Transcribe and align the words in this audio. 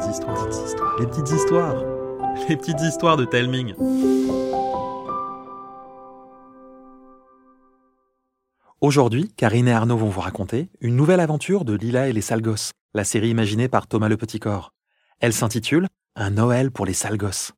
petites 0.00 0.16
histoires, 0.16 0.48
les 0.98 1.06
petites 1.06 1.30
histoires, 1.30 1.84
les 2.48 2.56
petites 2.56 2.80
histoires 2.80 3.16
de 3.18 3.24
Telming. 3.26 3.74
Aujourd'hui, 8.80 9.30
Karine 9.36 9.68
et 9.68 9.72
Arnaud 9.72 9.98
vont 9.98 10.08
vous 10.08 10.20
raconter 10.20 10.70
une 10.80 10.96
nouvelle 10.96 11.20
aventure 11.20 11.66
de 11.66 11.74
Lila 11.74 12.08
et 12.08 12.14
les 12.14 12.22
sales 12.22 12.42
la 12.94 13.04
série 13.04 13.28
imaginée 13.28 13.68
par 13.68 13.86
Thomas 13.86 14.08
le 14.08 14.16
Petit 14.16 14.40
Corps. 14.40 14.72
Elle 15.20 15.34
s'intitule 15.34 15.86
Un 16.16 16.30
Noël 16.30 16.70
pour 16.70 16.86
les 16.86 16.94
sales 16.94 17.18
gosses. 17.18 17.52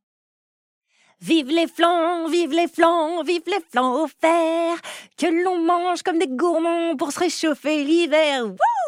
Vive 1.21 1.47
les 1.47 1.67
flancs, 1.67 2.27
vive 2.27 2.51
les 2.51 2.67
flancs, 2.67 3.23
vive 3.23 3.43
les 3.47 3.63
flancs 3.71 4.03
offerts, 4.03 4.81
que 5.17 5.43
l'on 5.45 5.63
mange 5.63 6.03
comme 6.03 6.19
des 6.19 6.27
gourmands 6.27 6.97
pour 6.97 7.13
se 7.13 7.19
réchauffer 7.19 7.85
l'hiver. 7.85 8.47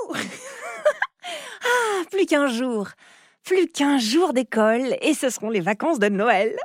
Ah, 1.67 2.03
plus 2.11 2.27
qu'un 2.27 2.45
jour, 2.45 2.89
plus 3.45 3.67
qu'un 3.67 3.99
jour 3.99 4.33
d'école 4.33 4.97
et 5.01 5.13
ce 5.13 5.29
seront 5.29 5.49
les 5.49 5.61
vacances 5.61 5.99
de 5.99 6.09
Noël. 6.09 6.57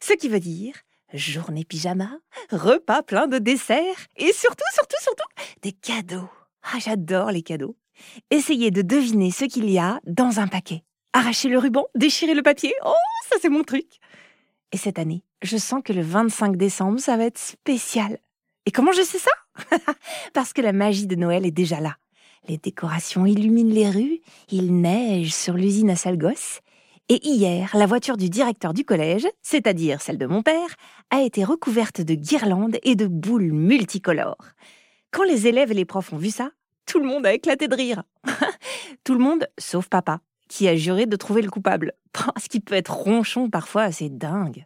Ce 0.00 0.12
qui 0.12 0.28
veut 0.28 0.40
dire 0.40 0.74
journée 1.14 1.64
pyjama, 1.64 2.10
repas 2.50 3.02
plein 3.02 3.28
de 3.28 3.38
desserts 3.38 4.06
et 4.16 4.32
surtout, 4.32 4.64
surtout, 4.74 4.96
surtout 5.00 5.28
des 5.62 5.72
cadeaux. 5.72 6.28
Ah, 6.64 6.78
j'adore 6.78 7.30
les 7.30 7.42
cadeaux. 7.42 7.76
Essayez 8.30 8.70
de 8.70 8.82
deviner 8.82 9.30
ce 9.30 9.44
qu'il 9.44 9.70
y 9.70 9.78
a 9.78 10.00
dans 10.04 10.40
un 10.40 10.48
paquet. 10.48 10.82
Arracher 11.12 11.48
le 11.48 11.58
ruban, 11.58 11.86
déchirer 11.94 12.34
le 12.34 12.42
papier, 12.42 12.74
oh, 12.84 12.92
ça 13.30 13.36
c'est 13.40 13.48
mon 13.48 13.62
truc. 13.62 13.86
Et 14.72 14.76
cette 14.76 14.98
année, 14.98 15.22
je 15.42 15.56
sens 15.56 15.80
que 15.82 15.92
le 15.92 16.02
25 16.02 16.56
décembre, 16.56 16.98
ça 16.98 17.16
va 17.16 17.24
être 17.24 17.38
spécial. 17.38 18.18
Et 18.66 18.72
comment 18.72 18.92
je 18.92 19.02
sais 19.02 19.20
ça? 19.20 19.30
Parce 20.34 20.52
que 20.52 20.60
la 20.60 20.72
magie 20.72 21.06
de 21.06 21.14
Noël 21.14 21.46
est 21.46 21.52
déjà 21.52 21.80
là. 21.80 21.96
Les 22.48 22.58
décorations 22.58 23.26
illuminent 23.26 23.72
les 23.72 23.90
rues, 23.90 24.20
il 24.50 24.80
neige 24.80 25.34
sur 25.34 25.54
l'usine 25.54 25.90
à 25.90 25.96
Salgos. 25.96 26.60
Et 27.08 27.26
hier, 27.26 27.70
la 27.74 27.86
voiture 27.86 28.16
du 28.16 28.30
directeur 28.30 28.72
du 28.72 28.84
collège, 28.84 29.26
c'est-à-dire 29.42 30.00
celle 30.00 30.18
de 30.18 30.26
mon 30.26 30.42
père, 30.42 30.76
a 31.10 31.22
été 31.22 31.42
recouverte 31.44 32.00
de 32.00 32.14
guirlandes 32.14 32.78
et 32.84 32.94
de 32.94 33.06
boules 33.06 33.52
multicolores. 33.52 34.52
Quand 35.10 35.24
les 35.24 35.48
élèves 35.48 35.72
et 35.72 35.74
les 35.74 35.84
profs 35.84 36.12
ont 36.12 36.18
vu 36.18 36.30
ça, 36.30 36.50
tout 36.84 37.00
le 37.00 37.06
monde 37.06 37.26
a 37.26 37.32
éclaté 37.32 37.66
de 37.66 37.74
rire. 37.74 38.04
tout 39.04 39.14
le 39.14 39.20
monde, 39.20 39.48
sauf 39.58 39.88
papa, 39.88 40.20
qui 40.48 40.68
a 40.68 40.76
juré 40.76 41.06
de 41.06 41.16
trouver 41.16 41.42
le 41.42 41.50
coupable. 41.50 41.94
Ce 42.40 42.48
qui 42.48 42.60
peut 42.60 42.74
être 42.74 42.94
ronchon 42.94 43.50
parfois, 43.50 43.90
c'est 43.90 44.16
dingue. 44.16 44.64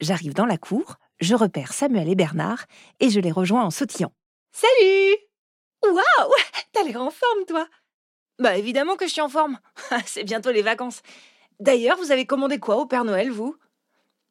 J'arrive 0.00 0.34
dans 0.34 0.46
la 0.46 0.58
cour, 0.58 0.96
je 1.20 1.34
repère 1.34 1.72
Samuel 1.72 2.08
et 2.08 2.14
Bernard 2.14 2.66
et 3.00 3.08
je 3.08 3.20
les 3.20 3.32
rejoins 3.32 3.64
en 3.64 3.70
sautillant. 3.70 4.12
Salut 4.50 5.31
Waouh 5.84 6.30
T'as 6.72 6.82
l'air 6.84 7.00
en 7.00 7.10
forme, 7.10 7.44
toi 7.46 7.66
Bah 8.38 8.56
évidemment 8.56 8.96
que 8.96 9.06
je 9.06 9.12
suis 9.12 9.20
en 9.20 9.28
forme. 9.28 9.58
c'est 10.06 10.24
bientôt 10.24 10.50
les 10.50 10.62
vacances. 10.62 11.02
D'ailleurs, 11.60 11.98
vous 11.98 12.12
avez 12.12 12.26
commandé 12.26 12.58
quoi 12.58 12.76
au 12.76 12.86
Père 12.86 13.04
Noël, 13.04 13.30
vous? 13.30 13.56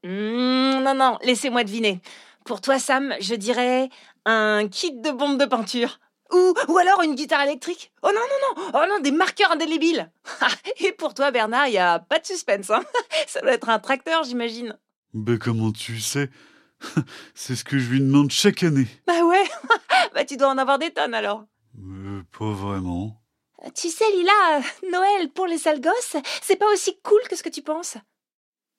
Mmh, 0.03 0.81
Non, 0.83 0.95
non, 0.95 1.17
laissez-moi 1.23 1.63
deviner. 1.63 2.01
Pour 2.45 2.61
toi, 2.61 2.79
Sam, 2.79 3.15
je 3.19 3.35
dirais 3.35 3.89
un 4.25 4.67
kit 4.67 4.93
de 4.93 5.11
bombe 5.11 5.39
de 5.39 5.45
peinture. 5.45 5.99
Ou, 6.33 6.77
alors 6.77 7.01
une 7.03 7.15
guitare 7.15 7.41
électrique. 7.41 7.91
Oh 8.03 8.07
non, 8.07 8.13
non, 8.21 8.63
non, 8.63 8.71
oh 8.73 8.85
non, 8.87 8.99
des 8.99 9.11
marqueurs 9.11 9.51
indélébiles. 9.51 10.09
Et 10.79 10.93
pour 10.93 11.13
toi, 11.13 11.29
Bernard, 11.31 11.67
il 11.67 11.77
a 11.77 11.99
pas 11.99 12.19
de 12.19 12.25
suspense. 12.25 12.69
Hein 12.69 12.83
Ça 13.27 13.41
doit 13.41 13.51
être 13.51 13.67
un 13.69 13.79
tracteur, 13.79 14.23
j'imagine. 14.23 14.77
Ben 15.13 15.37
comment 15.37 15.71
tu 15.73 15.99
sais? 15.99 16.29
C'est 17.35 17.55
ce 17.55 17.63
que 17.63 17.77
je 17.77 17.89
lui 17.89 17.99
demande 17.99 18.31
chaque 18.31 18.63
année. 18.63 18.87
Bah 19.07 19.23
ouais, 19.23 19.43
bah 20.13 20.25
tu 20.25 20.37
dois 20.37 20.49
en 20.49 20.57
avoir 20.57 20.79
des 20.79 20.91
tonnes 20.91 21.13
alors. 21.13 21.45
Euh, 21.77 22.21
pas 22.37 22.51
vraiment. 22.51 23.17
Tu 23.75 23.89
sais, 23.89 24.09
Lila, 24.11 24.31
euh, 24.57 24.89
Noël 24.91 25.29
pour 25.29 25.45
les 25.45 25.57
sales 25.57 25.81
gosses, 25.81 26.17
c'est 26.41 26.55
pas 26.55 26.71
aussi 26.73 26.99
cool 27.03 27.21
que 27.29 27.35
ce 27.35 27.43
que 27.43 27.49
tu 27.49 27.61
penses. 27.61 27.97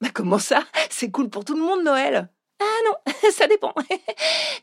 Bah 0.00 0.10
comment 0.12 0.38
ça? 0.38 0.64
C'est 0.90 1.10
cool 1.10 1.30
pour 1.30 1.44
tout 1.44 1.54
le 1.54 1.62
monde, 1.62 1.84
Noël. 1.84 2.28
Ah 2.60 2.78
non, 2.86 3.12
ça 3.32 3.46
dépend. 3.46 3.74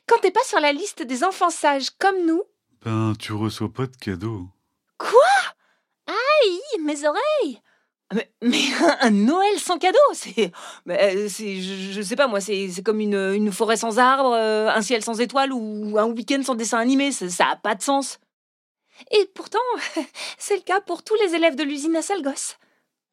Quand 0.07 0.19
t'es 0.21 0.31
pas 0.31 0.44
sur 0.44 0.59
la 0.59 0.73
liste 0.73 1.03
des 1.03 1.23
enfants 1.23 1.50
sages 1.50 1.89
comme 1.91 2.25
nous. 2.25 2.44
Ben, 2.83 3.13
tu 3.19 3.33
reçois 3.33 3.71
pas 3.71 3.88
de 3.88 3.95
cadeaux. 3.95 4.47
Quoi? 4.97 5.09
Aïe, 6.07 6.81
mes 6.83 7.06
oreilles 7.06 7.61
mais, 8.13 8.31
mais, 8.41 8.61
un 9.01 9.11
Noël 9.11 9.59
sans 9.59 9.77
cadeau, 9.77 9.97
c'est, 10.13 10.51
c'est 11.29 11.61
je, 11.61 12.01
sais 12.01 12.15
pas 12.15 12.27
moi, 12.27 12.41
c'est, 12.41 12.69
comme 12.83 12.99
une, 12.99 13.51
forêt 13.51 13.77
sans 13.77 13.99
arbres, 13.99 14.33
euh, 14.33 14.69
un 14.69 14.81
ciel 14.81 15.03
sans 15.03 15.19
étoiles 15.19 15.53
ou 15.53 15.97
un 15.97 16.05
week-end 16.05 16.41
sans 16.43 16.55
dessin 16.55 16.79
animé. 16.79 17.11
Ça, 17.11 17.29
ça 17.29 17.47
a 17.51 17.55
pas 17.55 17.75
de 17.75 17.81
sens. 17.81 18.19
Et 19.11 19.29
pourtant, 19.33 19.59
c'est 20.37 20.55
le 20.55 20.63
cas 20.63 20.81
pour 20.81 21.03
tous 21.03 21.15
les 21.23 21.35
élèves 21.35 21.55
de 21.55 21.63
l'usine 21.63 21.95
à 21.95 22.01
Salgos. 22.01 22.55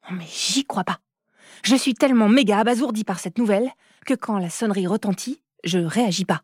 Oh, 0.09 0.13
mais 0.13 0.25
j'y 0.27 0.65
crois 0.65 0.83
pas. 0.83 0.99
Je 1.63 1.75
suis 1.75 1.93
tellement 1.93 2.29
méga 2.29 2.59
abasourdi 2.59 3.03
par 3.03 3.19
cette 3.19 3.37
nouvelle 3.37 3.71
que 4.05 4.13
quand 4.13 4.37
la 4.37 4.49
sonnerie 4.49 4.87
retentit, 4.87 5.41
je 5.63 5.79
réagis 5.79 6.25
pas. 6.25 6.41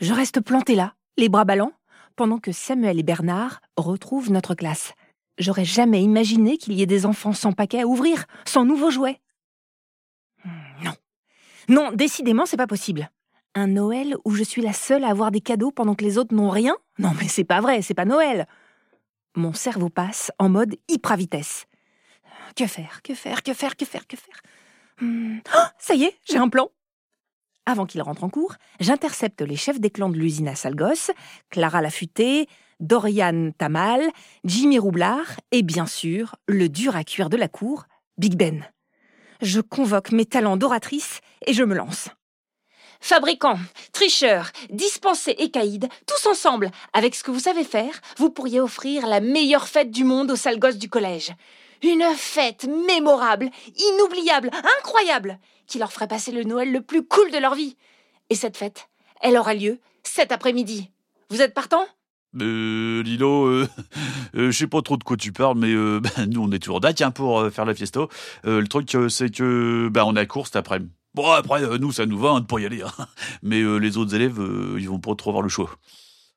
Je 0.00 0.14
reste 0.14 0.40
planté 0.40 0.74
là, 0.74 0.94
les 1.16 1.28
bras 1.28 1.44
ballants, 1.44 1.72
pendant 2.16 2.38
que 2.38 2.52
Samuel 2.52 2.98
et 2.98 3.02
Bernard 3.02 3.60
retrouvent 3.76 4.30
notre 4.30 4.54
classe. 4.54 4.92
J'aurais 5.40 5.64
jamais 5.64 6.02
imaginé 6.02 6.58
qu'il 6.58 6.74
y 6.74 6.82
ait 6.82 6.86
des 6.86 7.06
enfants 7.06 7.32
sans 7.32 7.52
paquet 7.52 7.80
à 7.80 7.86
ouvrir, 7.86 8.26
sans 8.44 8.66
nouveaux 8.66 8.90
jouets. 8.90 9.18
Hmm, 10.44 10.84
non. 10.84 10.92
Non, 11.68 11.92
décidément, 11.92 12.44
c'est 12.44 12.58
pas 12.58 12.66
possible. 12.66 13.10
Un 13.54 13.66
Noël 13.66 14.16
où 14.26 14.32
je 14.32 14.44
suis 14.44 14.60
la 14.60 14.74
seule 14.74 15.02
à 15.02 15.08
avoir 15.08 15.30
des 15.30 15.40
cadeaux 15.40 15.70
pendant 15.70 15.94
que 15.94 16.04
les 16.04 16.18
autres 16.18 16.34
n'ont 16.34 16.50
rien? 16.50 16.76
Non, 16.98 17.12
mais 17.18 17.26
c'est 17.26 17.44
pas 17.44 17.62
vrai, 17.62 17.80
c'est 17.80 17.94
pas 17.94 18.04
Noël. 18.04 18.46
Mon 19.34 19.54
cerveau 19.54 19.88
passe 19.88 20.30
en 20.38 20.50
mode 20.50 20.76
hyper 20.88 21.16
vitesse. 21.16 21.64
Que 22.54 22.66
faire, 22.66 23.00
que 23.02 23.14
faire, 23.14 23.42
que 23.42 23.54
faire, 23.54 23.76
que 23.76 23.86
faire, 23.86 24.06
que 24.06 24.16
faire? 24.18 24.42
Hmm. 25.00 25.38
oh, 25.56 25.66
Ça 25.78 25.94
y 25.94 26.04
est, 26.04 26.18
j'ai 26.28 26.36
un 26.36 26.50
plan. 26.50 26.68
Avant 27.64 27.86
qu'il 27.86 28.02
rentre 28.02 28.24
en 28.24 28.28
cours, 28.28 28.56
j'intercepte 28.78 29.40
les 29.40 29.56
chefs 29.56 29.80
des 29.80 29.90
clans 29.90 30.10
de 30.10 30.18
l'usine 30.18 30.48
à 30.48 30.54
Salgos, 30.54 31.12
Clara 31.48 31.80
Lafuté, 31.80 32.46
Dorian 32.80 33.50
Tamal, 33.56 34.02
Jimmy 34.44 34.78
Roublard 34.78 35.38
et 35.52 35.62
bien 35.62 35.86
sûr 35.86 36.36
le 36.48 36.68
dur 36.68 36.96
à 36.96 37.04
cuire 37.04 37.28
de 37.28 37.36
la 37.36 37.48
cour, 37.48 37.84
Big 38.18 38.36
Ben. 38.36 38.64
Je 39.42 39.60
convoque 39.60 40.12
mes 40.12 40.26
talents 40.26 40.56
d'oratrice 40.56 41.20
et 41.46 41.52
je 41.52 41.62
me 41.62 41.74
lance. 41.74 42.08
Fabricants, 43.00 43.58
tricheurs, 43.92 44.50
dispensés 44.68 45.34
et 45.38 45.50
caïds, 45.50 45.88
tous 46.06 46.26
ensemble, 46.26 46.70
avec 46.92 47.14
ce 47.14 47.24
que 47.24 47.30
vous 47.30 47.40
savez 47.40 47.64
faire, 47.64 48.00
vous 48.18 48.30
pourriez 48.30 48.60
offrir 48.60 49.06
la 49.06 49.20
meilleure 49.20 49.68
fête 49.68 49.90
du 49.90 50.04
monde 50.04 50.30
aux 50.30 50.36
sales 50.36 50.58
gosses 50.58 50.76
du 50.76 50.90
collège. 50.90 51.32
Une 51.82 52.04
fête 52.14 52.66
mémorable, 52.86 53.50
inoubliable, 53.74 54.50
incroyable, 54.78 55.38
qui 55.66 55.78
leur 55.78 55.92
ferait 55.92 56.08
passer 56.08 56.30
le 56.30 56.44
Noël 56.44 56.72
le 56.72 56.82
plus 56.82 57.02
cool 57.02 57.30
de 57.30 57.38
leur 57.38 57.54
vie. 57.54 57.76
Et 58.28 58.34
cette 58.34 58.58
fête, 58.58 58.88
elle 59.22 59.38
aura 59.38 59.54
lieu 59.54 59.78
cet 60.02 60.30
après-midi. 60.30 60.90
Vous 61.30 61.40
êtes 61.40 61.54
partant 61.54 61.86
euh, 62.40 63.02
Lilo, 63.02 63.46
euh, 63.46 63.68
euh, 64.36 64.50
je 64.50 64.58
sais 64.58 64.66
pas 64.66 64.82
trop 64.82 64.96
de 64.96 65.04
quoi 65.04 65.16
tu 65.16 65.32
parles, 65.32 65.58
mais 65.58 65.72
euh, 65.72 66.00
ben, 66.16 66.26
nous 66.26 66.42
on 66.42 66.52
est 66.52 66.58
toujours 66.58 66.80
date 66.80 67.00
hein, 67.00 67.10
pour 67.10 67.50
faire 67.50 67.64
la 67.64 67.74
fiesta. 67.74 68.00
le 68.44 68.66
truc 68.66 68.96
c'est 69.08 69.30
que 69.30 69.88
ben 69.90 70.04
on 70.04 70.16
a 70.16 70.26
cours 70.26 70.46
cet 70.46 70.56
après-midi. 70.56 70.90
Bon 71.14 71.30
après 71.30 71.78
nous 71.78 71.92
ça 71.92 72.06
nous 72.06 72.18
va 72.18 72.30
hein, 72.30 72.40
de 72.40 72.46
pas 72.46 72.60
y 72.60 72.66
aller, 72.66 72.82
hein. 72.82 73.06
mais 73.42 73.62
les 73.78 73.96
autres 73.96 74.14
élèves 74.14 74.40
ils 74.78 74.88
vont 74.88 75.00
pas 75.00 75.14
trop 75.14 75.30
avoir 75.30 75.42
le 75.42 75.48
choix. 75.48 75.70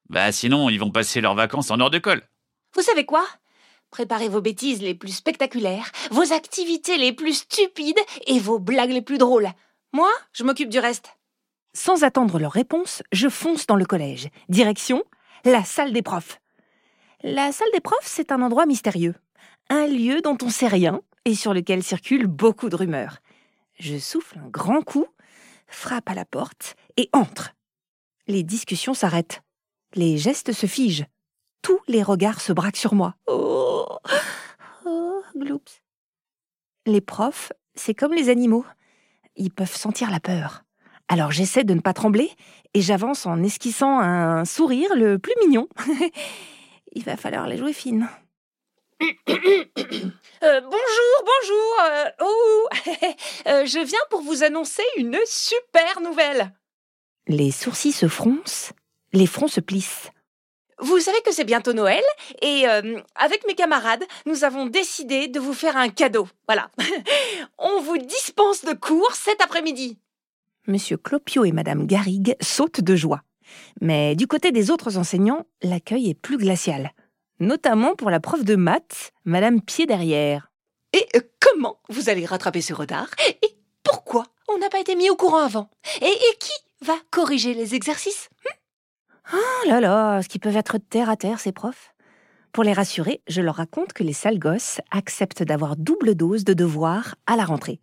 Bah 0.10 0.32
sinon 0.32 0.70
ils 0.70 0.80
vont 0.80 0.92
passer 0.92 1.22
leurs 1.22 1.36
vacances 1.36 1.72
en 1.72 1.80
hors 1.80 1.92
d'école. 1.92 2.22
Vous 2.76 2.82
savez 2.82 3.06
quoi? 3.06 3.24
Préparez 3.92 4.28
vos 4.28 4.42
bêtises 4.42 4.82
les 4.82 4.96
plus 4.96 5.16
spectaculaires, 5.16 5.92
vos 6.10 6.34
activités 6.34 6.98
les 6.98 7.14
plus 7.14 7.34
stupides 7.34 8.00
et 8.26 8.40
vos 8.40 8.58
blagues 8.58 8.90
les 8.90 9.04
plus 9.04 9.20
drôles. 9.20 9.50
Moi, 9.94 10.10
je 10.32 10.44
m'occupe 10.44 10.70
du 10.70 10.80
reste. 10.80 11.16
Sans 11.76 12.04
attendre 12.04 12.40
leur 12.40 12.52
réponse, 12.52 13.04
je 13.12 13.30
fonce 13.30 13.68
dans 13.68 13.76
le 13.76 13.86
collège. 13.86 14.30
Direction 14.50 15.04
la 15.46 15.64
salle 15.64 15.94
des 15.94 16.02
profs. 16.02 16.40
La 17.22 17.52
salle 17.52 17.72
des 17.74 17.82
profs, 17.82 18.06
c'est 18.06 18.32
un 18.32 18.42
endroit 18.42 18.66
mystérieux, 18.66 19.16
un 19.70 19.88
lieu 19.88 20.22
dont 20.22 20.38
on 20.42 20.50
sait 20.50 20.68
rien 20.68 21.02
et 21.26 21.36
sur 21.36 21.54
lequel 21.54 21.84
circulent 21.84 22.28
beaucoup 22.28 22.70
de 22.70 22.76
rumeurs. 22.76 23.20
Je 23.80 23.98
souffle 23.98 24.40
un 24.40 24.48
grand 24.48 24.82
coup, 24.82 25.08
frappe 25.68 26.10
à 26.10 26.14
la 26.14 26.26
porte 26.26 26.76
et 26.98 27.10
entre. 27.14 27.54
Les 28.28 28.44
discussions 28.44 28.94
s'arrêtent. 28.94 29.42
Les 29.96 30.18
gestes 30.18 30.54
se 30.54 30.66
figent. 30.66 31.08
Tous 31.62 31.80
les 31.88 32.04
regards 32.04 32.42
se 32.42 32.54
braquent 32.54 32.78
sur 32.78 32.94
moi. 32.94 33.16
Oh, 33.28 33.98
oh 34.86 35.22
gloops. 35.36 35.82
Les 36.86 37.02
profs, 37.02 37.52
c'est 37.76 37.94
comme 37.94 38.14
les 38.14 38.30
animaux. 38.30 38.66
Ils 39.36 39.52
peuvent 39.52 39.76
sentir 39.76 40.12
la 40.12 40.20
peur. 40.20 40.64
Alors 41.08 41.32
j'essaie 41.32 41.64
de 41.64 41.74
ne 41.74 41.82
pas 41.82 41.94
trembler 41.94 42.32
et 42.74 42.82
j'avance 42.82 43.26
en 43.26 43.44
esquissant 43.44 44.00
un 44.00 44.46
sourire 44.46 44.96
le 44.96 45.20
plus 45.20 45.34
mignon. 45.42 45.68
Il 46.94 47.04
va 47.04 47.18
falloir 47.18 47.48
les 47.48 47.58
jouer 47.58 47.74
fines. 47.74 48.10
Euh, 50.44 50.60
bonjour, 50.60 51.24
bonjour. 51.24 51.74
Euh, 51.86 52.10
oh, 52.20 52.68
euh, 53.48 53.66
je 53.66 53.80
viens 53.80 54.00
pour 54.10 54.22
vous 54.22 54.44
annoncer 54.44 54.84
une 54.98 55.18
super 55.26 56.02
nouvelle. 56.02 56.52
Les 57.28 57.50
sourcils 57.52 57.94
se 57.94 58.10
froncent, 58.10 58.74
les 59.14 59.26
fronts 59.26 59.48
se 59.48 59.62
plissent. 59.62 60.10
vous 60.80 61.00
savez 61.00 61.22
que 61.22 61.32
c'est 61.32 61.46
bientôt 61.46 61.72
Noël 61.72 62.04
et 62.42 62.68
euh, 62.68 63.00
avec 63.16 63.48
mes 63.48 63.56
camarades, 63.56 64.04
nous 64.26 64.44
avons 64.44 64.66
décidé 64.66 65.30
de 65.30 65.40
vous 65.40 65.54
faire 65.54 65.78
un 65.78 65.88
cadeau. 65.88 66.28
Voilà. 66.46 66.70
On 67.58 67.80
vous 67.80 67.98
dispense 68.00 68.66
de 68.66 68.74
cours 68.74 69.14
cet 69.14 69.40
après-midi. 69.40 69.98
Monsieur 70.68 70.98
Clopio 70.98 71.44
et 71.44 71.52
Madame 71.52 71.86
Garrigue 71.86 72.36
sautent 72.40 72.82
de 72.82 72.96
joie. 72.96 73.22
Mais 73.82 74.16
du 74.16 74.28
côté 74.28 74.52
des 74.52 74.72
autres 74.72 74.98
enseignants, 74.98 75.46
l'accueil 75.62 76.10
est 76.10 76.14
plus 76.14 76.38
glacial. 76.38 76.92
Notamment 77.40 77.96
pour 77.96 78.10
la 78.10 78.22
prof 78.22 78.46
de 78.46 78.56
maths, 78.56 79.12
Madame 79.26 79.62
Pied 79.62 79.86
derrière. 79.86 80.52
Et 80.94 81.06
euh, 81.16 81.22
comment 81.40 81.80
vous 81.90 82.10
allez 82.10 82.26
rattraper 82.26 82.62
ce 82.62 82.74
retard? 82.74 83.10
Et 83.28 83.58
pourquoi 83.84 84.26
on 84.48 84.58
n'a 84.58 84.70
pas 84.70 84.80
été 84.80 84.96
mis 84.96 85.10
au 85.10 85.16
courant 85.16 85.44
avant? 85.44 85.70
Et, 86.02 86.06
et 86.06 86.38
qui 86.40 86.54
va 86.82 86.96
corriger 87.12 87.54
les 87.54 87.76
exercices? 87.76 88.30
Oh 89.34 89.68
là 89.68 89.82
là, 89.82 90.22
ce 90.22 90.30
qu'ils 90.30 90.42
peuvent 90.42 90.56
être 90.56 90.78
terre 90.78 91.10
à 91.10 91.18
terre, 91.18 91.40
ces 91.40 91.52
profs. 91.52 91.94
Pour 92.54 92.64
les 92.64 92.74
rassurer, 92.74 93.22
je 93.28 93.42
leur 93.42 93.56
raconte 93.56 93.94
que 93.94 94.04
les 94.04 94.14
sales 94.14 94.40
gosses 94.40 94.80
acceptent 94.92 95.44
d'avoir 95.44 95.76
double 95.76 96.16
dose 96.16 96.44
de 96.44 96.54
devoirs 96.54 97.16
à 97.26 97.36
la 97.36 97.46
rentrée. 97.46 97.80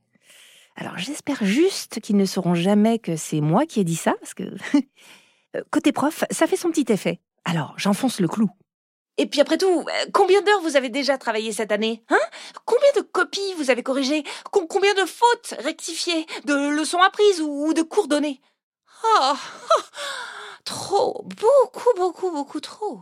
Alors 0.76 0.96
j'espère 0.98 1.44
juste 1.44 2.00
qu'ils 2.00 2.16
ne 2.16 2.24
sauront 2.24 2.54
jamais 2.54 2.98
que 2.98 3.16
c'est 3.16 3.40
moi 3.40 3.66
qui 3.66 3.80
ai 3.80 3.84
dit 3.84 3.96
ça, 3.96 4.14
parce 4.20 4.34
que 4.34 4.44
Euh, 5.56 5.62
côté 5.72 5.90
prof, 5.90 6.22
ça 6.30 6.46
fait 6.46 6.56
son 6.56 6.70
petit 6.70 6.92
effet. 6.92 7.18
Alors 7.44 7.74
j'enfonce 7.76 8.20
le 8.20 8.28
clou. 8.28 8.48
Et 9.18 9.26
puis 9.26 9.40
après 9.40 9.58
tout, 9.58 9.66
euh, 9.80 10.06
combien 10.14 10.40
d'heures 10.42 10.60
vous 10.62 10.76
avez 10.76 10.90
déjà 10.90 11.18
travaillé 11.18 11.50
cette 11.50 11.72
année 11.72 12.04
Hein? 12.08 12.20
Combien 12.66 12.88
de 12.94 13.00
copies 13.00 13.54
vous 13.56 13.68
avez 13.68 13.82
corrigées? 13.82 14.22
Com- 14.52 14.68
Combien 14.68 14.94
de 14.94 15.04
fautes 15.06 15.54
rectifiées? 15.58 16.24
De 16.44 16.54
leçons 16.68 17.00
apprises 17.02 17.40
ou, 17.40 17.74
de 17.74 17.82
cours 17.82 18.06
donnés? 18.06 18.40
Oh, 19.02 19.32
Trop, 20.64 21.24
beaucoup, 21.24 21.88
beaucoup, 21.96 22.30
beaucoup 22.30 22.60
trop. 22.60 23.00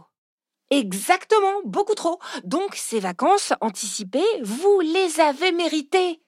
Exactement, 0.71 1.61
beaucoup 1.67 1.95
trop. 1.95 2.19
Donc 2.45 2.77
ces 2.77 2.99
vacances 3.01 3.53
anticipées, 3.61 4.25
vous 4.43 4.81
les 4.81 5.21
avez 5.21 5.53
méritées. 5.53 6.23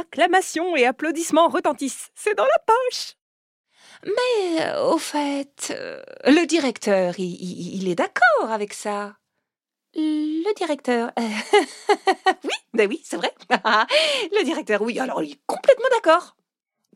Acclamations 0.00 0.76
et 0.76 0.84
applaudissements 0.84 1.48
retentissent. 1.48 2.10
C'est 2.14 2.34
dans 2.36 2.44
la 2.44 2.62
poche. 2.66 3.14
Mais 4.04 4.60
euh, 4.66 4.90
au 4.90 4.98
fait, 4.98 5.74
euh, 5.74 6.02
le 6.26 6.46
directeur, 6.46 7.14
il, 7.18 7.24
il- 7.40 7.80
il 7.82 7.88
est 7.88 7.94
d'accord 7.94 8.50
avec 8.50 8.74
ça. 8.74 9.16
Le 9.94 10.54
directeur. 10.54 11.10
euh, 11.18 11.22
oui, 12.44 12.50
ben 12.74 12.88
oui, 12.90 13.00
c'est 13.04 13.16
vrai. 13.16 13.32
le 13.50 14.44
directeur, 14.44 14.82
oui, 14.82 14.98
alors 15.00 15.22
il 15.22 15.32
est 15.32 15.40
complètement 15.46 15.88
d'accord. 15.94 16.36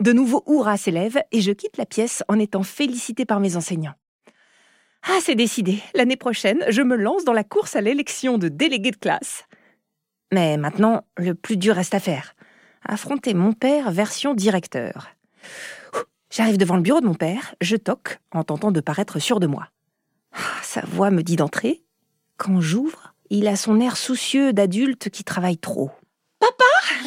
De 0.00 0.12
nouveau 0.12 0.42
hurrah 0.46 0.76
s'élève 0.76 1.22
et 1.32 1.40
je 1.40 1.52
quitte 1.52 1.78
la 1.78 1.86
pièce 1.86 2.22
en 2.28 2.38
étant 2.38 2.62
félicitée 2.62 3.24
par 3.24 3.40
mes 3.40 3.56
enseignants. 3.56 3.94
Ah, 5.04 5.18
c'est 5.22 5.34
décidé. 5.34 5.78
L'année 5.94 6.16
prochaine, 6.16 6.62
je 6.68 6.82
me 6.82 6.96
lance 6.96 7.24
dans 7.24 7.32
la 7.32 7.44
course 7.44 7.76
à 7.76 7.80
l'élection 7.80 8.36
de 8.36 8.48
délégué 8.48 8.90
de 8.90 8.96
classe. 8.96 9.44
Mais 10.32 10.58
maintenant, 10.58 11.02
le 11.16 11.34
plus 11.34 11.56
dur 11.56 11.74
reste 11.74 11.94
à 11.94 12.00
faire. 12.00 12.34
Affronter 12.84 13.34
mon 13.34 13.52
père 13.52 13.90
version 13.90 14.34
directeur. 14.34 15.08
J'arrive 16.30 16.58
devant 16.58 16.76
le 16.76 16.82
bureau 16.82 17.00
de 17.00 17.06
mon 17.06 17.14
père, 17.14 17.54
je 17.60 17.76
toque 17.76 18.20
en 18.32 18.44
tentant 18.44 18.70
de 18.70 18.80
paraître 18.80 19.18
sûr 19.18 19.40
de 19.40 19.46
moi. 19.46 19.68
Ah, 20.32 20.38
Sa 20.62 20.82
voix 20.82 21.10
me 21.10 21.22
dit 21.22 21.36
d'entrer. 21.36 21.82
Quand 22.36 22.60
j'ouvre, 22.60 23.14
il 23.30 23.48
a 23.48 23.56
son 23.56 23.80
air 23.80 23.96
soucieux 23.96 24.52
d'adulte 24.52 25.10
qui 25.10 25.24
travaille 25.24 25.58
trop. 25.58 25.90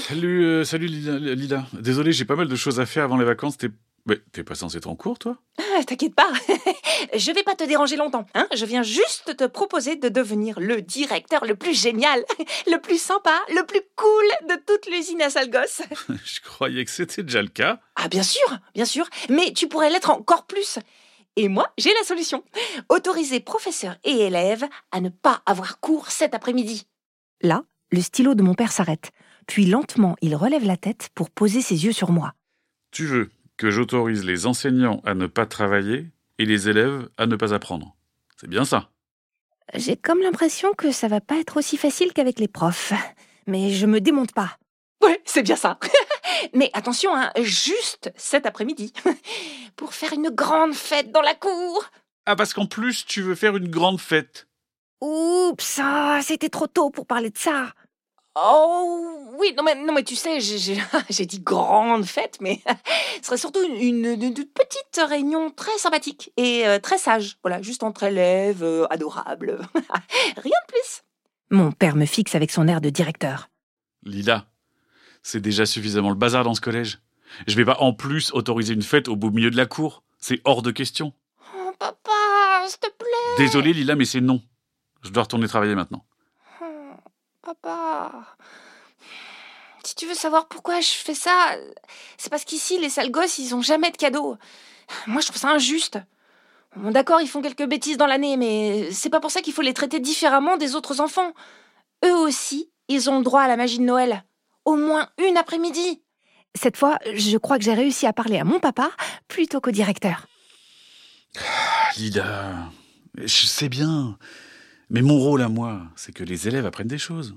Salut, 0.07 0.43
euh, 0.43 0.63
salut 0.63 0.87
Lila, 0.87 1.17
Lila. 1.17 1.65
Désolé, 1.73 2.11
j'ai 2.11 2.25
pas 2.25 2.35
mal 2.35 2.47
de 2.47 2.55
choses 2.55 2.79
à 2.79 2.85
faire 2.85 3.05
avant 3.05 3.17
les 3.17 3.25
vacances. 3.25 3.57
T'es, 3.57 3.69
mais 4.05 4.19
t'es 4.33 4.43
pas 4.43 4.55
censé 4.55 4.77
être 4.77 4.87
en 4.87 4.95
cours, 4.95 5.17
toi? 5.17 5.37
Ah, 5.57 5.83
T'inquiète 5.83 6.15
pas, 6.15 6.29
je 7.15 7.31
vais 7.31 7.43
pas 7.43 7.55
te 7.55 7.63
déranger 7.63 7.95
longtemps. 7.95 8.25
Hein 8.33 8.47
je 8.53 8.65
viens 8.65 8.83
juste 8.83 9.37
te 9.37 9.45
proposer 9.45 9.95
de 9.95 10.09
devenir 10.09 10.59
le 10.59 10.81
directeur 10.81 11.45
le 11.45 11.55
plus 11.55 11.79
génial, 11.79 12.23
le 12.67 12.77
plus 12.77 13.01
sympa, 13.01 13.39
le 13.49 13.65
plus 13.65 13.81
cool 13.95 14.49
de 14.49 14.55
toute 14.65 14.87
l'usine 14.91 15.21
à 15.21 15.29
Salgos. 15.29 15.83
Je 16.25 16.41
croyais 16.41 16.83
que 16.83 16.91
c'était 16.91 17.23
déjà 17.23 17.41
le 17.41 17.47
cas. 17.47 17.79
Ah 17.95 18.07
bien 18.09 18.23
sûr, 18.23 18.45
bien 18.75 18.85
sûr, 18.85 19.07
mais 19.29 19.53
tu 19.53 19.67
pourrais 19.67 19.89
l'être 19.89 20.09
encore 20.09 20.45
plus. 20.45 20.79
Et 21.35 21.47
moi, 21.47 21.73
j'ai 21.77 21.93
la 21.93 22.03
solution. 22.03 22.43
Autoriser 22.89 23.39
professeurs 23.39 23.95
et 24.03 24.11
élèves 24.11 24.65
à 24.91 25.01
ne 25.01 25.09
pas 25.09 25.41
avoir 25.45 25.79
cours 25.79 26.11
cet 26.11 26.35
après-midi. 26.35 26.87
Là, 27.41 27.63
le 27.91 28.01
stylo 28.01 28.35
de 28.35 28.43
mon 28.43 28.53
père 28.53 28.71
s'arrête. 28.71 29.11
Puis 29.47 29.65
lentement, 29.65 30.15
il 30.21 30.35
relève 30.35 30.65
la 30.65 30.77
tête 30.77 31.09
pour 31.15 31.31
poser 31.31 31.61
ses 31.61 31.85
yeux 31.85 31.91
sur 31.91 32.11
moi. 32.11 32.33
Tu 32.91 33.05
veux 33.05 33.31
que 33.57 33.69
j'autorise 33.69 34.25
les 34.25 34.45
enseignants 34.45 35.01
à 35.05 35.13
ne 35.13 35.27
pas 35.27 35.45
travailler 35.45 36.07
et 36.39 36.45
les 36.45 36.69
élèves 36.69 37.09
à 37.17 37.25
ne 37.25 37.35
pas 37.35 37.53
apprendre. 37.53 37.95
C'est 38.37 38.49
bien 38.49 38.65
ça. 38.65 38.89
J'ai 39.73 39.95
comme 39.95 40.19
l'impression 40.19 40.73
que 40.73 40.91
ça 40.91 41.07
va 41.07 41.21
pas 41.21 41.39
être 41.39 41.57
aussi 41.57 41.77
facile 41.77 42.13
qu'avec 42.13 42.39
les 42.39 42.47
profs. 42.47 42.93
Mais 43.47 43.71
je 43.71 43.85
me 43.85 44.01
démonte 44.01 44.33
pas. 44.33 44.57
Ouais, 45.01 45.21
c'est 45.25 45.43
bien 45.43 45.55
ça. 45.55 45.79
Mais 46.53 46.69
attention, 46.73 47.15
hein, 47.15 47.31
juste 47.41 48.11
cet 48.15 48.45
après-midi, 48.45 48.93
pour 49.75 49.93
faire 49.93 50.13
une 50.13 50.29
grande 50.29 50.73
fête 50.73 51.11
dans 51.11 51.21
la 51.21 51.35
cour. 51.35 51.85
Ah, 52.25 52.35
parce 52.35 52.53
qu'en 52.53 52.65
plus, 52.65 53.05
tu 53.05 53.21
veux 53.21 53.35
faire 53.35 53.57
une 53.57 53.69
grande 53.69 53.99
fête. 53.99 54.47
Oups, 55.01 55.79
ah, 55.81 56.19
c'était 56.23 56.49
trop 56.49 56.67
tôt 56.67 56.89
pour 56.89 57.05
parler 57.05 57.29
de 57.29 57.37
ça. 57.37 57.73
Oh 58.35 59.29
oui, 59.37 59.53
non 59.55 59.63
mais, 59.63 59.75
non 59.75 59.93
mais 59.93 60.03
tu 60.03 60.15
sais, 60.15 60.39
j'ai- 60.39 60.77
dit 61.25 61.39
grande 61.39 62.05
fête, 62.05 62.37
mais 62.41 62.61
ce 63.21 63.27
serait 63.27 63.37
surtout 63.37 63.61
une, 63.63 64.05
une- 64.05 64.21
une 64.23 64.33
petite 64.33 64.99
réunion 65.07 65.51
très 65.51 65.77
sympathique 65.77 66.31
et 66.37 66.67
euh, 66.67 66.79
très 66.79 66.97
sage. 66.97 67.37
Voilà, 67.43 67.61
juste 67.61 67.83
entre 67.83 68.03
élèves, 68.03 68.63
euh, 68.63 68.87
adorables. 68.89 69.59
Rien 69.75 70.59
de 70.67 70.67
plus. 70.67 71.03
Mon 71.51 71.71
père 71.71 71.95
me 71.95 72.05
fixe 72.05 72.33
avec 72.35 72.51
son 72.51 72.67
air 72.67 72.81
de 72.81 72.89
directeur. 72.89 73.49
Lila, 74.03 74.45
c'est 75.21 75.39
déjà 75.41 75.65
suffisamment 75.65 76.09
le 76.09 76.15
bazar 76.15 76.43
dans 76.43 76.55
ce 76.55 76.61
collège. 76.61 76.99
Je 77.47 77.55
vais 77.55 77.65
pas 77.65 77.77
en 77.79 77.93
plus 77.93 78.31
autoriser 78.33 78.73
une 78.73 78.81
fête 78.81 79.07
au 79.07 79.15
beau 79.15 79.29
milieu 79.29 79.51
de 79.51 79.57
la 79.57 79.65
cour. 79.67 80.03
C'est 80.19 80.41
hors 80.45 80.61
de 80.63 80.71
question. 80.71 81.13
Oh 81.55 81.71
papa, 81.77 82.11
s'il 82.67 82.79
te 82.79 82.87
plaît. 82.89 83.37
Désolé, 83.45 83.73
Lila, 83.73 83.95
mais 83.95 84.05
c'est 84.05 84.21
non. 84.21 84.41
Je 85.03 85.09
dois 85.09 85.23
retourner 85.23 85.47
travailler 85.47 85.75
maintenant. 85.75 86.03
Papa. 87.43 88.37
Si 89.83 89.95
tu 89.95 90.05
veux 90.05 90.13
savoir 90.13 90.47
pourquoi 90.47 90.79
je 90.79 90.89
fais 90.89 91.13
ça, 91.13 91.55
c'est 92.17 92.29
parce 92.29 92.45
qu'ici, 92.45 92.79
les 92.79 92.89
sales 92.89 93.11
gosses, 93.11 93.37
ils 93.37 93.53
ont 93.53 93.61
jamais 93.61 93.91
de 93.91 93.97
cadeaux. 93.97 94.37
Moi, 95.07 95.19
je 95.19 95.27
trouve 95.27 95.41
ça 95.41 95.49
injuste. 95.49 95.99
Bon, 96.77 96.91
D'accord, 96.91 97.19
ils 97.19 97.27
font 97.27 97.41
quelques 97.41 97.67
bêtises 97.67 97.97
dans 97.97 98.07
l'année, 98.07 98.37
mais 98.37 98.91
c'est 98.91 99.09
pas 99.09 99.19
pour 99.19 99.29
ça 99.29 99.41
qu'il 99.41 99.51
faut 99.51 99.61
les 99.61 99.73
traiter 99.73 99.99
différemment 99.99 100.55
des 100.55 100.73
autres 100.73 101.01
enfants. 101.01 101.33
Eux 102.05 102.15
aussi, 102.15 102.71
ils 102.87 103.09
ont 103.09 103.17
le 103.17 103.25
droit 103.25 103.41
à 103.41 103.47
la 103.49 103.57
magie 103.57 103.79
de 103.79 103.83
Noël. 103.83 104.23
Au 104.63 104.77
moins 104.77 105.09
une 105.17 105.35
après-midi. 105.35 106.01
Cette 106.55 106.77
fois, 106.77 106.97
je 107.13 107.37
crois 107.37 107.57
que 107.57 107.65
j'ai 107.65 107.73
réussi 107.73 108.07
à 108.07 108.13
parler 108.13 108.39
à 108.39 108.45
mon 108.45 108.61
papa 108.61 108.89
plutôt 109.27 109.59
qu'au 109.59 109.71
directeur. 109.71 110.27
Ah, 111.37 111.89
Lila, 111.97 112.69
je 113.17 113.45
sais 113.45 113.67
bien. 113.67 114.17
Mais 114.89 115.01
mon 115.01 115.17
rôle 115.17 115.41
à 115.41 115.49
moi, 115.49 115.81
c'est 115.95 116.13
que 116.13 116.23
les 116.23 116.47
élèves 116.47 116.65
apprennent 116.65 116.87
des 116.87 116.97
choses. 116.99 117.35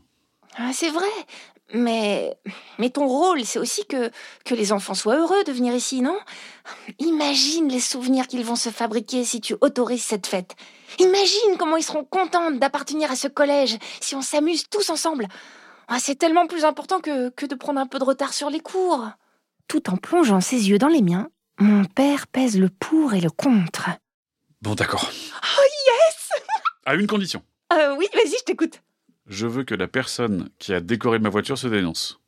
Ah, 0.56 0.70
c'est 0.72 0.90
vrai. 0.90 1.06
Mais, 1.74 2.36
mais 2.78 2.90
ton 2.90 3.06
rôle, 3.08 3.44
c'est 3.44 3.58
aussi 3.58 3.84
que, 3.86 4.10
que 4.44 4.54
les 4.54 4.72
enfants 4.72 4.94
soient 4.94 5.16
heureux 5.16 5.42
de 5.44 5.52
venir 5.52 5.74
ici, 5.74 6.00
non? 6.00 6.16
Imagine 7.00 7.68
les 7.68 7.80
souvenirs 7.80 8.28
qu'ils 8.28 8.44
vont 8.44 8.54
se 8.56 8.68
fabriquer 8.70 9.24
si 9.24 9.40
tu 9.40 9.56
autorises 9.60 10.04
cette 10.04 10.26
fête. 10.28 10.54
Imagine 11.00 11.56
comment 11.58 11.76
ils 11.76 11.82
seront 11.82 12.04
contents 12.04 12.52
d'appartenir 12.52 13.10
à 13.10 13.16
ce 13.16 13.26
collège 13.26 13.78
si 14.00 14.14
on 14.14 14.22
s'amuse 14.22 14.68
tous 14.70 14.90
ensemble. 14.90 15.26
Ah, 15.88 15.98
c'est 16.00 16.14
tellement 16.14 16.46
plus 16.46 16.64
important 16.64 17.00
que, 17.00 17.30
que 17.30 17.46
de 17.46 17.54
prendre 17.56 17.80
un 17.80 17.86
peu 17.86 17.98
de 17.98 18.04
retard 18.04 18.32
sur 18.32 18.48
les 18.48 18.60
cours. 18.60 19.04
Tout 19.68 19.90
en 19.90 19.96
plongeant 19.96 20.40
ses 20.40 20.68
yeux 20.68 20.78
dans 20.78 20.88
les 20.88 21.02
miens, 21.02 21.28
mon 21.58 21.84
père 21.84 22.28
pèse 22.28 22.56
le 22.58 22.68
pour 22.68 23.14
et 23.14 23.20
le 23.20 23.30
contre. 23.30 23.88
Bon, 24.62 24.74
d'accord. 24.74 25.10
Oh 25.58 25.62
yes 25.88 26.42
À 26.84 26.94
une 26.94 27.06
condition. 27.08 27.42
Euh, 27.72 27.96
Oui, 27.96 28.06
vas-y, 28.14 28.36
je 28.38 28.44
t'écoute. 28.44 28.80
Je 29.26 29.46
veux 29.46 29.64
que 29.64 29.74
la 29.74 29.88
personne 29.88 30.50
qui 30.58 30.72
a 30.72 30.80
décoré 30.80 31.18
ma 31.18 31.28
voiture 31.28 31.58
se 31.58 31.66
dénonce. 31.66 32.20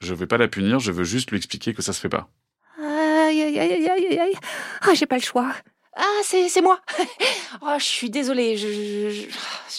Je 0.00 0.14
veux 0.14 0.26
pas 0.26 0.38
la 0.38 0.48
punir, 0.48 0.78
je 0.78 0.92
veux 0.92 1.04
juste 1.04 1.30
lui 1.30 1.36
expliquer 1.38 1.74
que 1.74 1.82
ça 1.82 1.92
se 1.92 2.00
fait 2.00 2.08
pas. 2.08 2.28
Aïe, 2.80 3.42
aïe, 3.42 3.58
aïe, 3.58 3.88
aïe, 3.88 4.18
aïe. 4.18 4.34
Ah, 4.82 4.94
j'ai 4.94 5.06
pas 5.06 5.16
le 5.16 5.22
choix. 5.22 5.52
Ah, 5.96 6.20
c'est 6.22 6.62
moi. 6.62 6.80
Oh, 7.62 7.74
je 7.78 7.84
suis 7.84 8.08
désolée. 8.10 8.56
Je 8.56 8.68
je, 8.68 9.26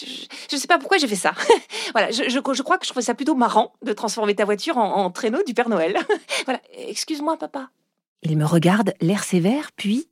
je, 0.06 0.26
je- 0.50 0.56
sais 0.56 0.66
pas 0.66 0.78
pourquoi 0.78 0.98
j'ai 0.98 1.06
fait 1.08 1.14
ça. 1.16 1.32
voilà, 1.92 2.10
je, 2.10 2.24
je, 2.24 2.30
je 2.30 2.62
crois 2.62 2.76
que 2.78 2.84
je 2.84 2.90
trouvais 2.90 3.04
ça 3.04 3.14
plutôt 3.14 3.34
marrant 3.36 3.72
de 3.82 3.92
transformer 3.92 4.34
ta 4.34 4.44
voiture 4.44 4.76
en, 4.76 4.96
en 5.04 5.10
traîneau 5.10 5.42
du 5.46 5.54
Père 5.54 5.68
Noël. 5.70 5.96
voilà, 6.44 6.60
excuse-moi, 6.76 7.38
papa. 7.38 7.70
Il 8.22 8.36
me 8.36 8.44
regarde, 8.44 8.92
l'air 9.00 9.24
sévère, 9.24 9.70
puis 9.76 10.08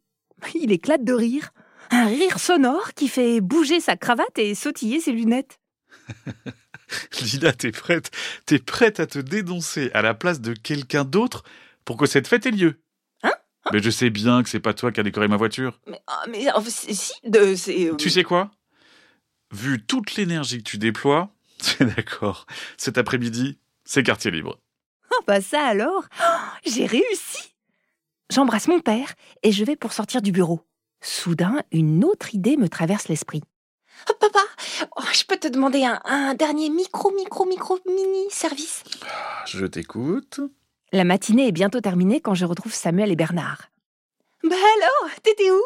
il 0.55 0.73
éclate 0.73 1.05
de 1.05 1.13
rire. 1.13 1.51
Un 1.91 2.07
rire 2.07 2.39
sonore 2.39 2.95
qui 2.95 3.09
fait 3.09 3.41
bouger 3.41 3.81
sa 3.81 3.97
cravate 3.97 4.39
et 4.39 4.55
sautiller 4.55 5.01
ses 5.01 5.13
lunettes. 5.13 5.58
Lila, 7.21 7.53
t'es 7.53 7.71
prête 7.73 8.11
T'es 8.47 8.59
prête 8.59 9.01
à 9.01 9.07
te 9.07 9.19
dénoncer 9.19 9.91
à 9.95 10.03
la 10.03 10.15
place 10.15 10.41
de 10.41 10.55
quelqu'un 10.55 11.05
d'autre 11.05 11.45
pour 11.85 11.97
que 11.97 12.07
cette 12.07 12.29
fête 12.29 12.47
ait 12.47 12.51
lieu 12.51 12.81
Hein? 13.23 13.33
Mais 13.73 13.83
je 13.83 13.91
sais 13.91 14.11
bien 14.11 14.43
que 14.43 14.49
c'est 14.49 14.61
pas 14.61 14.75
toi 14.75 14.93
qui 14.93 15.01
as 15.01 15.03
décoré 15.03 15.29
ma 15.29 15.37
voiture. 15.37 15.81
Mais, 15.87 16.01
ah, 16.07 16.25
mais 16.31 16.47
si, 16.69 17.13
de, 17.25 17.55
c'est. 17.55 17.89
euh, 17.91 17.97
Tu 17.97 18.11
sais 18.11 18.23
quoi? 18.25 18.51
Vu 19.53 19.85
toute 19.85 20.15
l'énergie 20.17 20.59
que 20.59 20.69
tu 20.71 20.79
déploies, 20.79 21.31
c'est 21.59 21.85
d'accord. 21.85 22.47
Cet 22.77 22.99
après-midi, 22.99 23.59
c'est 23.85 24.03
quartier 24.03 24.31
libre. 24.31 24.59
Oh 25.13 25.23
bah 25.27 25.41
ça 25.41 25.65
alors? 25.67 26.05
Oh, 26.23 26.37
J'ai 26.67 26.87
réussi 26.87 27.55
J'embrasse 28.31 28.69
mon 28.69 28.81
père 28.81 29.15
et 29.43 29.53
je 29.53 29.65
vais 29.65 29.75
pour 29.77 29.93
sortir 29.95 30.21
du 30.21 30.33
bureau. 30.33 30.61
Soudain, 31.01 31.63
une 31.73 32.05
autre 32.05 32.35
idée 32.35 32.57
me 32.59 32.69
traverse 32.69 33.09
l'esprit. 33.09 33.43
Oh, 34.11 34.15
papa, 34.21 34.41
oh, 34.97 35.03
je 35.13 35.25
peux 35.25 35.37
te 35.37 35.49
demander 35.49 35.85
un, 35.85 36.01
un 36.05 36.35
dernier 36.35 36.71
micro, 36.71 37.11
micro, 37.13 37.45
micro, 37.45 37.79
mini 37.87 38.31
service? 38.31 38.85
Je 39.47 39.67
t'écoute. 39.67 40.41
La 40.93 41.05
matinée 41.05 41.49
est 41.49 41.53
bientôt 41.53 41.81
terminée 41.81 42.21
quand 42.21 42.35
je 42.35 42.47
retrouve 42.47 42.73
Samuel 42.73 43.13
et 43.13 43.17
Bernard. 43.17 43.69
Bah 44.43 44.57
alors, 44.57 45.15
t'étais 45.23 45.51
où? 45.51 45.63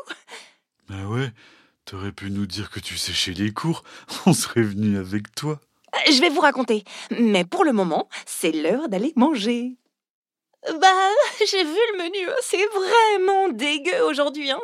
Bah 0.89 1.07
ouais, 1.07 1.31
t'aurais 1.85 2.13
pu 2.13 2.31
nous 2.31 2.47
dire 2.47 2.71
que 2.71 2.81
tu 2.81 2.97
séchais 2.97 3.33
les 3.33 3.53
cours. 3.53 3.85
On 4.27 4.33
serait 4.33 4.63
venu 4.63 4.99
avec 4.99 5.35
toi. 5.35 5.61
Je 6.11 6.21
vais 6.21 6.31
vous 6.31 6.41
raconter. 6.41 6.85
Mais 7.19 7.45
pour 7.45 7.65
le 7.65 7.73
moment, 7.73 8.09
c'est 8.27 8.53
l'heure 8.53 8.89
d'aller 8.89 9.13
manger. 9.15 9.77
Bah, 10.81 11.09
j'ai 11.51 11.65
vu 11.65 11.71
le 11.93 11.99
menu, 11.99 12.29
c'est 12.41 12.67
vraiment 12.67 13.49
dégueu 13.51 14.03
aujourd'hui. 14.05 14.51
Hein. 14.51 14.61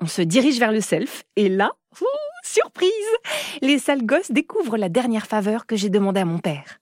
On 0.00 0.06
se 0.06 0.22
dirige 0.22 0.58
vers 0.58 0.72
le 0.72 0.80
self 0.80 1.24
et 1.36 1.48
là, 1.48 1.72
ouh, 2.00 2.04
surprise 2.54 2.90
Les 3.62 3.78
sales 3.78 4.04
gosses 4.04 4.30
découvrent 4.30 4.76
la 4.76 4.88
dernière 4.88 5.26
faveur 5.26 5.66
que 5.66 5.76
j'ai 5.76 5.88
demandée 5.88 6.20
à 6.20 6.24
mon 6.24 6.38
père. 6.38 6.80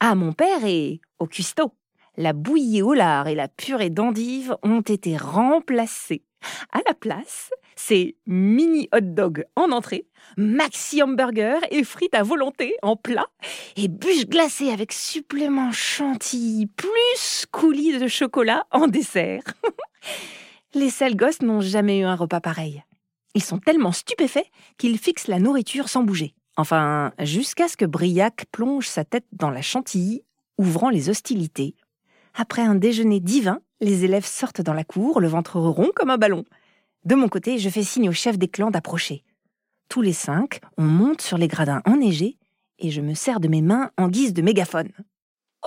À 0.00 0.14
mon 0.14 0.32
père 0.32 0.64
et 0.64 1.00
au 1.18 1.26
cuistot. 1.26 1.72
La 2.16 2.32
bouillie 2.32 2.82
au 2.82 2.94
lard 2.94 3.26
et 3.26 3.34
la 3.34 3.48
purée 3.48 3.90
d'endive 3.90 4.56
ont 4.62 4.82
été 4.82 5.16
remplacées. 5.16 6.22
À 6.72 6.78
la 6.86 6.94
place, 6.94 7.50
c'est 7.74 8.16
mini 8.26 8.88
hot 8.92 9.00
dog 9.00 9.44
en 9.56 9.72
entrée, 9.72 10.06
maxi 10.36 11.02
hamburger 11.02 11.58
et 11.70 11.82
frites 11.82 12.14
à 12.14 12.22
volonté 12.22 12.76
en 12.82 12.96
plat, 12.96 13.26
et 13.76 13.88
bûche 13.88 14.26
glacée 14.26 14.70
avec 14.70 14.92
supplément 14.92 15.72
chantilly 15.72 16.66
plus 16.66 17.46
coulis 17.50 17.98
de 17.98 18.06
chocolat 18.06 18.66
en 18.70 18.86
dessert. 18.86 19.42
Les 20.74 20.90
sales 20.90 21.16
gosses 21.16 21.42
n'ont 21.42 21.60
jamais 21.60 22.00
eu 22.00 22.04
un 22.04 22.16
repas 22.16 22.40
pareil. 22.40 22.84
Ils 23.34 23.42
sont 23.42 23.58
tellement 23.58 23.92
stupéfaits 23.92 24.46
qu'ils 24.78 24.98
fixent 24.98 25.28
la 25.28 25.38
nourriture 25.38 25.88
sans 25.88 26.02
bouger. 26.02 26.34
Enfin, 26.56 27.12
jusqu'à 27.20 27.68
ce 27.68 27.76
que 27.76 27.84
Briac 27.84 28.46
plonge 28.52 28.86
sa 28.86 29.04
tête 29.04 29.26
dans 29.32 29.50
la 29.50 29.62
chantilly, 29.62 30.22
ouvrant 30.58 30.88
les 30.88 31.10
hostilités. 31.10 31.74
Après 32.34 32.62
un 32.62 32.76
déjeuner 32.76 33.20
divin, 33.20 33.60
les 33.80 34.04
élèves 34.04 34.26
sortent 34.26 34.60
dans 34.60 34.72
la 34.72 34.84
cour, 34.84 35.20
le 35.20 35.28
ventre 35.28 35.58
rond 35.60 35.90
comme 35.94 36.10
un 36.10 36.18
ballon. 36.18 36.44
De 37.04 37.14
mon 37.14 37.28
côté, 37.28 37.58
je 37.58 37.68
fais 37.68 37.82
signe 37.82 38.08
au 38.08 38.12
chef 38.12 38.38
des 38.38 38.48
clans 38.48 38.70
d'approcher. 38.70 39.24
Tous 39.88 40.00
les 40.00 40.12
cinq, 40.12 40.60
on 40.78 40.84
monte 40.84 41.20
sur 41.20 41.38
les 41.38 41.48
gradins 41.48 41.82
enneigés 41.84 42.38
et 42.78 42.90
je 42.90 43.00
me 43.00 43.14
sers 43.14 43.40
de 43.40 43.48
mes 43.48 43.62
mains 43.62 43.90
en 43.98 44.08
guise 44.08 44.32
de 44.32 44.42
mégaphone. 44.42 44.90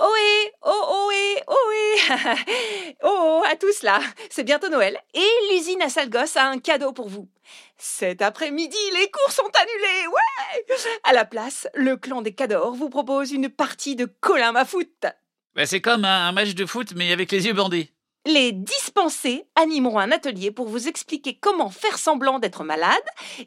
Ohé, 0.00 0.52
oh, 0.62 1.08
ohé, 1.08 1.42
ohé. 1.48 2.94
Oh, 3.02 3.40
oh, 3.40 3.42
à 3.50 3.56
tous 3.56 3.82
là, 3.82 4.00
c'est 4.30 4.44
bientôt 4.44 4.68
Noël 4.68 4.96
et 5.12 5.28
l'usine 5.50 5.82
à 5.82 5.88
sale 5.88 6.08
gosse 6.08 6.36
a 6.36 6.46
un 6.48 6.58
cadeau 6.58 6.92
pour 6.92 7.08
vous. 7.08 7.28
Cet 7.76 8.22
après-midi, 8.22 8.76
les 8.94 9.10
cours 9.10 9.32
sont 9.32 9.42
annulés, 9.42 10.06
ouais 10.06 10.76
À 11.02 11.12
la 11.12 11.24
place, 11.24 11.66
le 11.74 11.96
clan 11.96 12.22
des 12.22 12.32
Cadors 12.32 12.74
vous 12.74 12.90
propose 12.90 13.32
une 13.32 13.48
partie 13.48 13.96
de 13.96 14.04
colin 14.04 14.54
à 14.54 14.64
foot. 14.64 15.06
Bah 15.54 15.66
c'est 15.66 15.80
comme 15.80 16.04
un, 16.04 16.28
un 16.28 16.32
match 16.32 16.54
de 16.54 16.66
foot, 16.66 16.92
mais 16.94 17.12
avec 17.12 17.32
les 17.32 17.46
yeux 17.46 17.52
bandés. 17.52 17.92
Les 18.24 18.52
dispensés 18.52 19.46
animeront 19.56 19.98
un 19.98 20.12
atelier 20.12 20.50
pour 20.50 20.68
vous 20.68 20.86
expliquer 20.86 21.38
comment 21.40 21.70
faire 21.70 21.98
semblant 21.98 22.38
d'être 22.38 22.62
malade. 22.62 23.02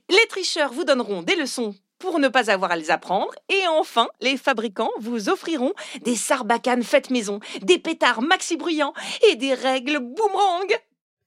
Les 0.10 0.28
tricheurs 0.28 0.74
vous 0.74 0.84
donneront 0.84 1.22
des 1.22 1.36
leçons 1.36 1.76
pour 2.02 2.20
ne 2.20 2.28
pas 2.28 2.52
avoir 2.52 2.72
à 2.72 2.76
les 2.76 2.92
apprendre. 2.92 3.32
Et 3.48 3.68
enfin, 3.70 4.08
les 4.20 4.36
fabricants 4.36 4.92
vous 5.00 5.30
offriront 5.30 5.74
des 6.04 6.16
sarbacanes 6.16 6.84
faites 6.84 7.12
maison, 7.12 7.40
des 7.62 7.80
pétards 7.80 8.22
maxi 8.22 8.58
bruyants 8.58 8.94
et 9.30 9.36
des 9.36 9.54
règles 9.54 10.00
boomerang. 10.00 10.68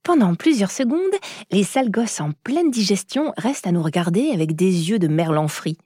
Pendant 0.02 0.34
plusieurs 0.34 0.70
secondes, 0.70 1.14
les 1.50 1.64
sales 1.64 1.90
gosses 1.90 2.20
en 2.20 2.32
pleine 2.42 2.70
digestion 2.70 3.32
restent 3.38 3.66
à 3.66 3.72
nous 3.72 3.82
regarder 3.82 4.32
avec 4.32 4.54
des 4.54 4.90
yeux 4.90 4.98
de 4.98 5.08
merlan 5.08 5.48
frit. 5.48 5.78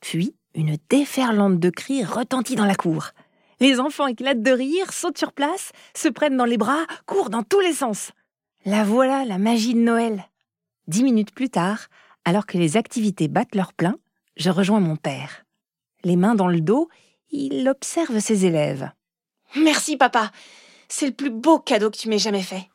Puis, 0.00 0.34
une 0.54 0.76
déferlante 0.90 1.58
de 1.58 1.70
cris 1.70 2.04
retentit 2.04 2.56
dans 2.56 2.66
la 2.66 2.74
cour. 2.74 3.10
Les 3.60 3.80
enfants 3.80 4.06
éclatent 4.06 4.42
de 4.42 4.50
rire, 4.50 4.92
sautent 4.92 5.16
sur 5.16 5.32
place, 5.32 5.72
se 5.94 6.08
prennent 6.08 6.36
dans 6.36 6.44
les 6.44 6.58
bras, 6.58 6.84
courent 7.06 7.30
dans 7.30 7.42
tous 7.42 7.60
les 7.60 7.72
sens. 7.72 8.12
La 8.66 8.84
voilà, 8.84 9.24
la 9.24 9.38
magie 9.38 9.74
de 9.74 9.80
Noël. 9.80 10.24
Dix 10.88 11.02
minutes 11.02 11.34
plus 11.34 11.48
tard, 11.48 11.86
alors 12.26 12.44
que 12.44 12.58
les 12.58 12.76
activités 12.76 13.28
battent 13.28 13.54
leur 13.54 13.72
plein, 13.72 13.96
je 14.36 14.50
rejoins 14.50 14.80
mon 14.80 14.96
père. 14.96 15.44
Les 16.04 16.16
mains 16.16 16.34
dans 16.34 16.48
le 16.48 16.60
dos, 16.60 16.88
il 17.30 17.68
observe 17.68 18.18
ses 18.20 18.46
élèves. 18.46 18.90
Merci 19.56 19.96
papa, 19.96 20.30
c'est 20.88 21.06
le 21.06 21.12
plus 21.14 21.30
beau 21.30 21.58
cadeau 21.58 21.90
que 21.90 21.96
tu 21.96 22.08
m'aies 22.08 22.18
jamais 22.18 22.42
fait. 22.42 22.68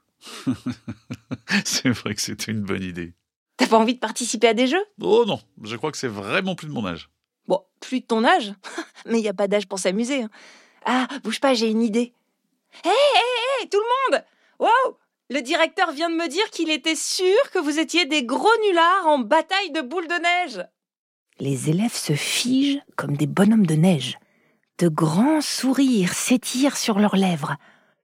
c'est 1.66 1.90
vrai 1.90 2.16
que 2.16 2.22
c'était 2.22 2.52
une 2.52 2.62
bonne 2.62 2.84
idée. 2.84 3.14
T'as 3.58 3.68
pas 3.68 3.78
envie 3.78 3.94
de 3.96 4.00
participer 4.00 4.48
à 4.50 4.54
des 4.54 4.68
jeux? 4.68 4.84
Oh 5.02 5.26
non, 5.26 5.40
je 5.64 5.76
crois 5.76 5.92
que 5.92 5.98
c'est 5.98 6.08
vraiment 6.08 6.56
plus 6.56 6.68
de 6.68 6.74
mon 6.74 6.86
âge. 6.86 7.10
Bon, 7.48 7.64
plus 7.80 8.02
de 8.02 8.06
ton 8.06 8.24
âge? 8.24 8.54
Mais 9.06 9.20
il 9.20 9.22
n'y 9.22 9.30
a 9.30 9.34
pas 9.34 9.48
d'âge 9.48 9.68
pour 9.68 9.80
s'amuser. 9.80 10.24
hein. 10.24 10.30
Ah, 10.86 11.08
bouge 11.24 11.40
pas, 11.40 11.54
j'ai 11.54 11.70
une 11.70 11.82
idée. 11.84 12.14
Hé, 12.86 12.90
hé, 12.90 13.64
hé, 13.64 13.70
tout 13.70 13.80
le 13.80 14.16
monde 14.16 14.24
Wow 14.60 14.98
Le 15.30 15.42
directeur 15.42 15.92
vient 15.92 16.10
de 16.10 16.16
me 16.16 16.28
dire 16.28 16.50
qu'il 16.52 16.72
était 16.72 16.96
sûr 16.96 17.52
que 17.54 17.60
vous 17.60 17.78
étiez 17.80 18.06
des 18.06 18.24
gros 18.24 18.50
nullards 18.68 19.08
en 19.08 19.20
bataille 19.20 19.72
de 19.72 19.82
boules 19.82 20.08
de 20.08 20.14
neige. 20.56 20.66
Les 21.42 21.72
élèves 21.72 21.96
se 21.96 22.14
figent 22.14 22.84
comme 22.96 23.18
des 23.18 23.26
bonhommes 23.26 23.66
de 23.66 23.74
neige. 23.74 24.20
De 24.78 24.90
grands 24.90 25.42
sourires 25.42 26.14
s'étirent 26.14 26.78
sur 26.78 27.00
leurs 27.00 27.16
lèvres. 27.16 27.56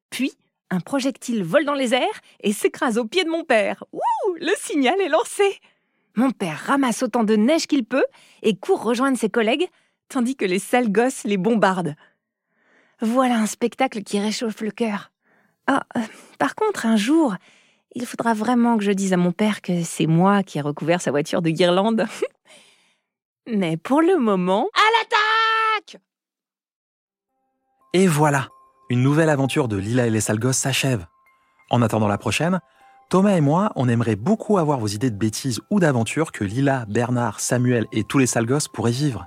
Puis, 0.10 0.32
un 0.72 0.79
projectile 0.79 1.44
vole 1.44 1.63
dans 1.63 1.75
les 1.75 1.94
airs 1.94 2.22
et 2.41 2.51
s'écrase 2.51 2.98
au 2.98 3.06
pied 3.06 3.24
de 3.24 3.29
mon 3.29 3.44
père. 3.44 3.84
Ouh 3.94 4.34
Le 4.39 4.51
signal 4.58 5.00
est 5.00 5.08
lancé 5.08 5.44
Mon 6.15 6.32
père 6.32 6.63
ramasse 6.65 7.03
autant 7.03 7.24
de 7.24 7.36
neige 7.36 7.67
qu'il 7.67 7.86
peut 7.86 8.08
et 8.41 8.56
court 8.56 8.82
rejoindre 8.82 9.20
ses 9.20 9.29
collègues, 9.29 9.67
tandis 10.10 10.36
que 10.36 10.46
les 10.46 10.58
sales 10.58 10.91
gosses 10.91 11.24
les 11.24 11.38
bombardent. 11.38 11.94
Voilà 13.01 13.36
un 13.36 13.46
spectacle 13.46 14.01
qui 14.01 14.20
réchauffe 14.20 14.62
le 14.62 14.72
cœur. 14.72 15.12
Ah, 15.67 15.84
euh, 15.96 16.00
par 16.39 16.56
contre, 16.56 16.88
un 16.88 16.98
jour, 16.98 17.36
il 17.94 18.08
faudra 18.08 18.34
vraiment 18.34 18.79
que 18.79 18.84
je 18.84 18.91
dise 18.91 19.13
à 19.13 19.17
mon 19.17 19.32
père 19.32 19.62
que 19.62 19.84
c'est 19.84 20.08
moi 20.08 20.41
qui 20.41 20.58
ai 20.58 20.62
recouvert 20.62 21.01
sa 21.01 21.12
voiture 21.12 21.44
de 21.44 21.51
guirlandes. 21.51 22.08
Mais 23.47 23.77
pour 23.77 24.01
le 24.01 24.17
moment, 24.17 24.67
À 24.73 24.87
l'attaque 24.99 26.01
Et 27.93 28.05
voilà, 28.05 28.49
une 28.89 29.01
nouvelle 29.01 29.29
aventure 29.29 29.69
de 29.69 29.77
Lila 29.77 30.05
et 30.05 30.09
les 30.09 30.19
sales 30.19 30.39
gosses 30.39 30.57
s'achève. 30.57 31.05
En 31.69 31.81
attendant 31.81 32.09
la 32.09 32.17
prochaine, 32.17 32.59
Thomas 33.09 33.37
et 33.37 33.41
moi, 33.41 33.71
on 33.77 33.87
aimerait 33.87 34.17
beaucoup 34.17 34.57
avoir 34.57 34.79
vos 34.79 34.87
idées 34.87 35.11
de 35.11 35.15
bêtises 35.15 35.61
ou 35.69 35.79
d'aventures 35.79 36.33
que 36.33 36.43
Lila, 36.43 36.83
Bernard, 36.89 37.39
Samuel 37.39 37.85
et 37.93 38.03
tous 38.03 38.17
les 38.17 38.27
sales 38.27 38.45
gosses 38.45 38.67
pourraient 38.67 38.91
vivre. 38.91 39.25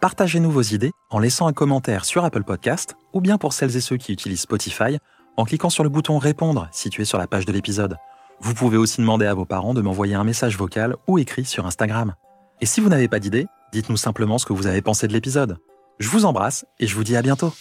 Partagez-nous 0.00 0.50
vos 0.50 0.62
idées 0.62 0.92
en 1.10 1.18
laissant 1.18 1.48
un 1.48 1.52
commentaire 1.52 2.04
sur 2.04 2.24
Apple 2.24 2.44
Podcast 2.44 2.94
ou 3.12 3.20
bien 3.20 3.36
pour 3.36 3.52
celles 3.52 3.76
et 3.76 3.80
ceux 3.80 3.96
qui 3.96 4.12
utilisent 4.12 4.42
Spotify 4.42 4.98
en 5.36 5.44
cliquant 5.44 5.70
sur 5.70 5.82
le 5.82 5.90
bouton 5.90 6.18
Répondre 6.18 6.68
situé 6.70 7.04
sur 7.04 7.18
la 7.18 7.26
page 7.26 7.46
de 7.46 7.52
l'épisode. 7.52 7.96
Vous 8.40 8.54
pouvez 8.54 8.76
aussi 8.76 9.00
demander 9.00 9.26
à 9.26 9.34
vos 9.34 9.44
parents 9.44 9.74
de 9.74 9.82
m'envoyer 9.82 10.14
un 10.14 10.24
message 10.24 10.56
vocal 10.56 10.94
ou 11.08 11.18
écrit 11.18 11.44
sur 11.44 11.66
Instagram. 11.66 12.14
Et 12.60 12.66
si 12.66 12.80
vous 12.80 12.88
n'avez 12.88 13.08
pas 13.08 13.18
d'idée, 13.18 13.46
dites-nous 13.72 13.96
simplement 13.96 14.38
ce 14.38 14.46
que 14.46 14.52
vous 14.52 14.66
avez 14.66 14.80
pensé 14.80 15.06
de 15.06 15.12
l'épisode. 15.12 15.58
Je 15.98 16.08
vous 16.08 16.24
embrasse 16.24 16.64
et 16.78 16.86
je 16.86 16.94
vous 16.94 17.04
dis 17.04 17.16
à 17.16 17.22
bientôt. 17.22 17.52